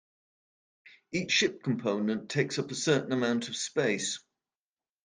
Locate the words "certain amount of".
2.73-3.55